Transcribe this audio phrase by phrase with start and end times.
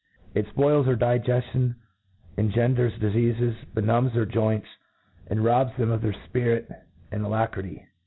[0.33, 1.75] It fpoils their di geftion,
[2.35, 4.65] engenders difeafes, benumbs their joints,
[5.27, 6.75] and robs them of their fpirit
[7.11, 7.85] and alacrity.